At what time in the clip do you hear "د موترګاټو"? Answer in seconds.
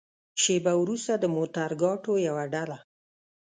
1.17-2.13